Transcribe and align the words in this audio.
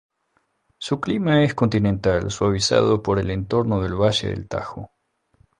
Su 0.79 0.99
clima 0.99 1.43
es 1.43 1.53
continental 1.53 2.31
suavizado 2.31 3.03
por 3.03 3.19
el 3.19 3.29
entorno 3.29 3.81
del 3.81 3.93
valle 4.01 4.29
del 4.29 4.47
Tajo. 4.47 4.89